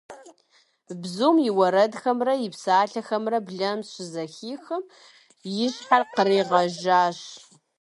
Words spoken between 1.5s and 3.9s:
уэрэдхэмрэ и псалъэхэмрэ блэм